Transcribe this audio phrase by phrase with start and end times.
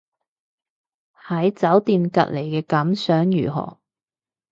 [1.27, 3.77] 喺酒店隔離嘅感想如何